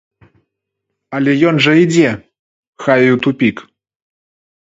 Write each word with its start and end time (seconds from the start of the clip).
Але 1.17 1.31
ён 1.49 1.55
жа 1.65 1.73
ідзе, 1.81 2.09
хай 2.85 2.99
і 3.09 3.11
ў 3.15 3.21
тупік! 3.27 3.57